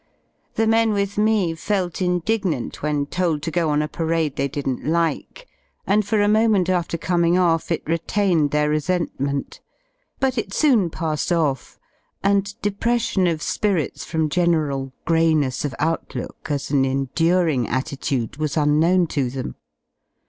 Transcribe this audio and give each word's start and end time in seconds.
The 0.55 0.65
men 0.65 0.93
with 0.93 1.15
me 1.19 1.53
felt 1.53 2.01
indignant 2.01 2.81
when 2.81 3.05
told 3.05 3.43
to 3.43 3.51
go 3.51 3.69
on 3.69 3.83
a 3.83 3.87
parade 3.87 4.35
they 4.35 4.47
didn't 4.47 4.83
like, 4.83 5.45
and 5.85 6.03
for 6.03 6.21
a 6.23 6.27
moment 6.27 6.69
after 6.69 6.97
coming 6.97 7.35
oflF 7.35 7.69
it 7.69 7.83
retained 7.85 8.49
their 8.49 8.67
resentment; 8.67 9.59
but 10.19 10.39
it 10.39 10.55
soon 10.55 10.89
passed 10.89 11.31
off, 11.31 11.77
and 12.23 12.59
depression 12.63 13.27
of 13.27 13.43
spirits 13.43 14.03
from 14.03 14.27
general 14.27 14.91
greyness 15.05 15.63
of 15.65 15.75
outlook, 15.77 16.47
as 16.49 16.71
an 16.71 16.83
enduring 16.83 17.67
attitude, 17.67 18.37
was 18.37 18.57
unknown 18.57 19.05
to 19.05 19.29
them. 19.29 19.53